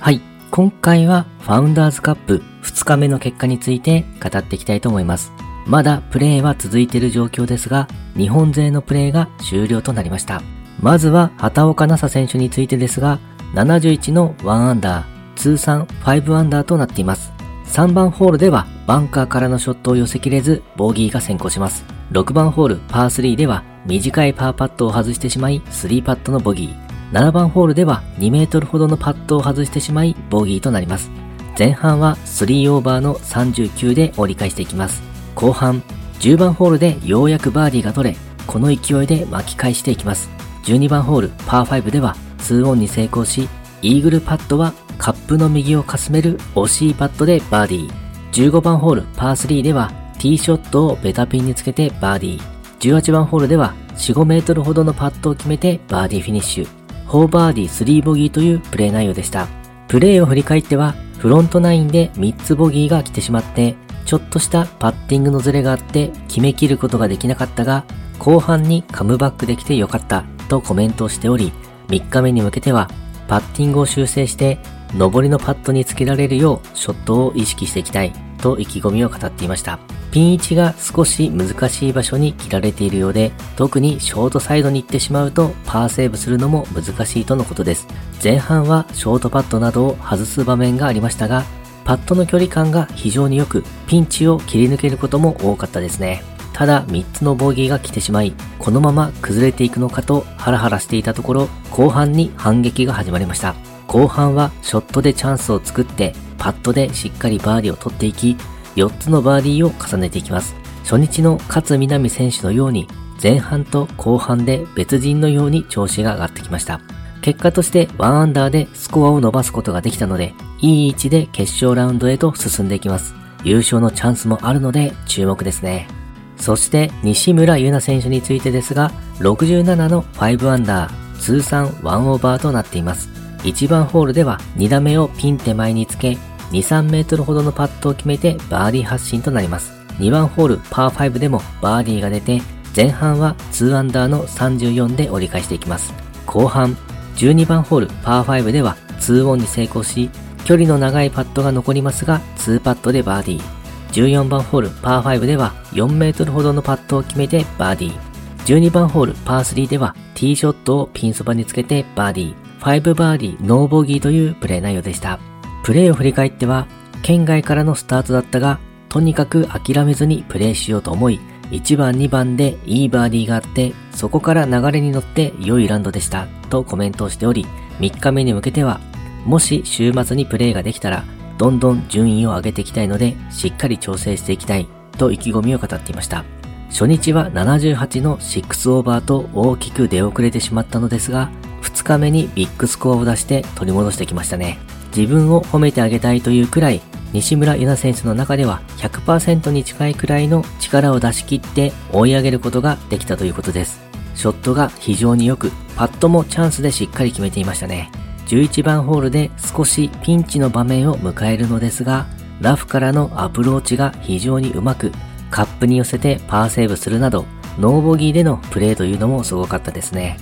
[0.00, 0.20] はい。
[0.50, 5.32] 今回はファウンダーズカップ2日目の結果について語っていきたいと思います。
[5.66, 10.40] まだプレーは続いている状況ですが、日本勢のプレーが終了となりました。
[10.80, 13.18] まずは畑岡奈紗選手についてですが、
[13.54, 17.32] 71の1アンダー、通算5アンダーとなっています。
[17.66, 21.84] 3番ホールではバンカーからのショットを寄せきれず、ボギーが先行します。
[22.12, 26.87] 6番ホールパー3では短いパーパットを外してしまい、3パットのボギー。
[27.12, 31.10] 7番ホールでは2メートルほどのパットを外してしまい、ボギーとなります。
[31.58, 35.02] 前半は3オーバーの39で折り返していきます。
[35.34, 35.82] 後半、
[36.20, 38.16] 10番ホールでようやくバーディーが取れ、
[38.46, 40.28] この勢いで巻き返していきます。
[40.64, 43.48] 12番ホールパー5では2オンに成功し、
[43.80, 48.50] イーグルパットはカップの右をかすめる惜しいパットでバーディー。
[48.50, 52.98] 15番ホールパー3ではティーショットをベタピンにつけてバーディー。
[53.00, 56.77] 18番ホールでは4、5メートルほどのパットを決めてバーディーフィニッシュ。
[57.08, 59.48] 4バーディー3ボギーというプレー内容でした。
[59.88, 63.74] プレーを振り返っては、フロント9で3つボギーが来てしまって、
[64.04, 67.84] ちょっとしたパッティングのズレがあって決めきることができなかったが、
[68.18, 71.52] 後半にカムバックできてよかったとコメントをしており、
[71.88, 72.90] 3日目に向けては
[73.26, 74.58] パッティングを修正して、
[74.96, 79.78] 上りのパットにつけられるようショットを意識していきたいと意気込みを語っていました。
[80.10, 87.86] ピン位置が少し難しい場所に切られているようで、特にショートサイドに行ってしまうとパーセーブするのも難しいとのことです。
[88.22, 91.44] 前半はショートパットなどを外す場面がありましたが、
[91.84, 96.22] パットの距離感が非常に良く、ピンチを切り抜けることも多かったですね。
[96.52, 103.54] ただ3つのボギーが来てしまい、このまま崩れていくのかとハラハラしていたところ、後半に反撃が始まりました。
[103.88, 108.36] 後半はショットでチャンスを作って、パットでしっかりバーディーを取っていき、
[108.76, 110.54] 4つのバーディーを重ねていきます。
[110.84, 112.86] 初日の勝みなみ選手のように、
[113.20, 116.80] 前半と後半で別人のように調子が上がってきました。
[117.22, 123.14] 結果として1アンダーでスコアを伸ばすことができたので、いい位置で決勝ラウンドへと進んでいきます。
[123.42, 125.88] 優勝のチャンスもあるので注目ですね。
[126.36, 133.08] そして西村優奈選手についてですが、67の5アンダー、通算1オーバーとなっています。
[133.42, 136.18] 1番ホールでは2打目をピン手前につけ、
[136.50, 139.72] 2、3メートルほどのパットを決めてバーディー発進となります。
[139.98, 142.40] 2番ホールパー5でもバーディーが出て、
[142.74, 145.92] 前半は2アンダーの34で折り返していきます。
[146.26, 146.76] 後半、
[147.16, 150.10] 12番ホールパー5では2オンに成功し、
[150.44, 153.58] 距離の長いパットが残りますが、2パットでバーディー。
[153.90, 157.98] 14番ホールパー5では4メートルほどのパットを決めてバーディー。
[158.44, 162.47] 12番ホールパー3ではティーショットをピンそばにつけてバーディー。
[162.60, 165.18] 5バーディーノーボギーというプレー内容でした。
[165.64, 166.66] プレーを振り返っては、
[167.02, 168.58] 県外からのスタートだったが、
[168.88, 171.20] とにかく諦めずにプレーしようと思い、
[171.50, 177.46] 1番2番でいいバーディーがあって、そこから流れに乗って良いランドでした、とコメントをしており、
[177.80, 178.80] 3日目に向けては、
[179.24, 181.04] もし週末にプレーができたら、
[181.38, 186.24] どんどん順位を上げていきたいので、しっかり調整していきたい、と意気込みを語っていました。
[186.70, 191.30] 初日は78の6オーバーと大きく出遅れてしまったのですが、
[191.62, 194.58] 2日目にビッグスコアを出して取り戻してきましたね。
[194.96, 196.80] 自分を褒めてあげたいというくらい、
[197.12, 203.80] 西村優奈選手の中では100%に近いくらいの力を出し切って追い上げることができたということです。
[204.14, 207.90] ショットが非常に良く、パットもチャンスでしっかり決めていましたね。
[208.26, 212.06] 11番ホールで少しピンチの場面を迎えるのですが、
[212.40, 214.92] ラフからのアプローチが非常にうまく、
[215.30, 217.24] カップに寄せてパーセーブするなど、
[217.58, 220.18] ノーボギーでのプレーというのもすごかったですね。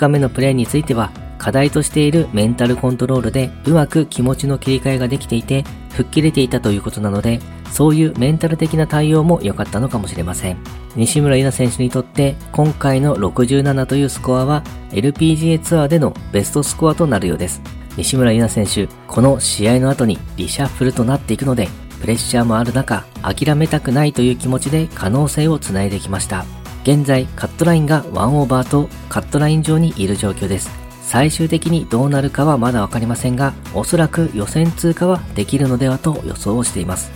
[0.00, 7.38] 2日目のプレーについては、課題としているメンタルコントロールでうまく気持ちの切り替えができていて、吹っ切れていたということなので、
[7.70, 10.56] そういうメンタル的な対応も良かったのかもしれません。
[10.96, 17.60] 西村優奈選手にとって今回の67というスコアは LPGA ツアーでのベストスコアとなるようです。
[17.96, 21.68] 西村優奈選手、この試合の後にリシャッフルとなっていくので、
[22.00, 26.46] プレッシャーもある中、諦めたくないという気持ちで可能性をつないできました。
[26.82, 30.70] 現在、カットラインが1オーバーとカットライン上にいる状況です。
[31.02, 37.10] 最終的にどうなるかはまだわかりませんが、おそらく予選通過はできるのではと予想をしています。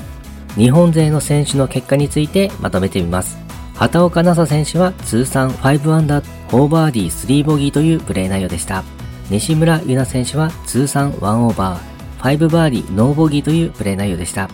[0.57, 3.39] 日本勢の選手の結果についてまとめてみます。
[3.75, 8.85] 畑岡奈紗選手は通算5アンダー、4バーディー3ボギーというプレー内容でした。
[9.31, 14.49] 西村優奈選手は通算1オーバー、5バーディーノーボギーというプレー内容でした。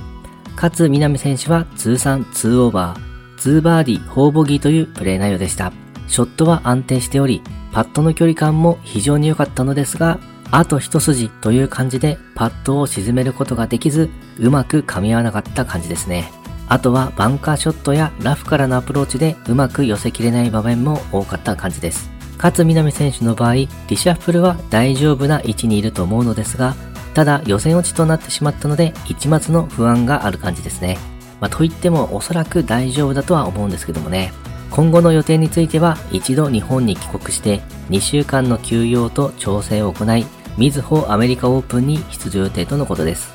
[0.54, 3.09] 勝南選手は通算2オーバー、
[3.40, 5.72] 2バーディー4ボギーというプレー内容でした。
[6.06, 7.42] ショットは安定しており、
[7.72, 10.18] パットの距離感も非常に良かったのですが、
[10.50, 16.30] あと一筋という感じでパットを沈めることができず、うまく噛み合わなかった感じですね。
[16.68, 22.10] あとはバンカーショットやラフからのアプローチでうまく寄せきれない場面も多かった感じです。
[22.36, 26.74] 勝南選手の場合、リシャッフルは大丈夫な位置にいると思うのですが、
[27.14, 30.98] ただ予選落ちとなってしまったので一末の不安がある感じですね。
[31.40, 34.32] まあ、といってもおそらく大丈夫だとは思うんですけどもね。
[34.70, 40.24] 今後の予定については一度日本に帰国して2週間の休養と調整を行い、
[40.56, 43.32] みずほアメリカオープンに出場予定とのことです。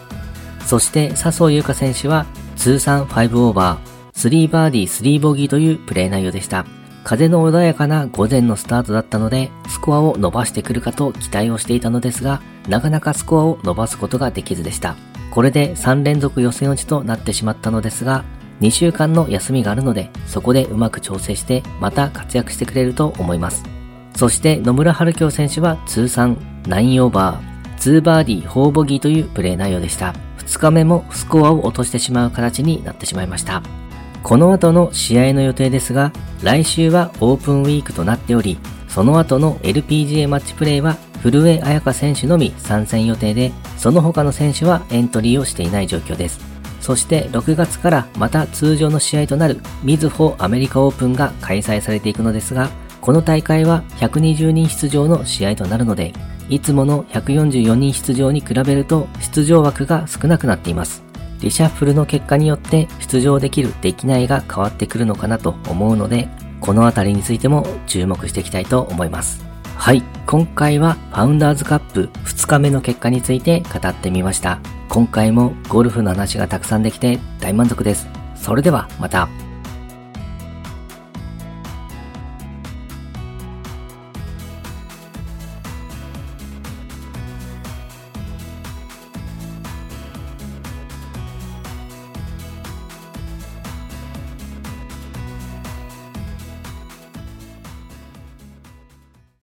[0.65, 2.25] そして笹生優花選手は
[2.55, 6.65] 通算5オーバー、3バーディー3ボギーというプレー内容でした。
[7.03, 14.95] 風の穏やかな午前のスタートだったので、スコアを伸ばしてくるかと期待をしていたのですが、なかなかスコアを伸ばすことができずでした。
[15.31, 18.23] これで3連続予選落ちとなってしまったのですが、
[18.61, 23.63] 2週間の休みがあるので、そこでうまく調整してまた活躍してくれると思います。
[24.15, 30.13] そして野村春京選手は通算9オーバー、2バーディー4ボギーというプレー内容でした。
[30.37, 33.61] 2日目もスコアを落としてしまう形になってしまいました。
[34.23, 36.11] この後の試合の予定ですが、
[36.41, 38.57] 来週はオープンウィークとなっており、
[38.87, 46.39] その後の LPGA マッチプレイは古江彩佳選手のみ参戦予定で、その他の選手はエントリーをしていない状況です。
[46.81, 52.69] そして6月からまた通常の試合となるミズホアメリカオープンが開催されていくのですが、
[53.01, 56.13] この大会は120人出場の試合となるので、
[56.47, 61.03] いつもの144人出場に比べると出場枠が少なくなっています。
[61.41, 66.29] リシャッフルの結果によって出場できるできないが変わってくるのかなと思うので、
[66.61, 69.54] このあたりについても注目していきたいと思います。
[69.75, 74.59] はい、今回はファウンダーズカップ2日目の結果について語ってみました。
[74.89, 78.07] 今回もゴルフの話がたくさんできて大満足です。
[78.35, 79.44] それではまた。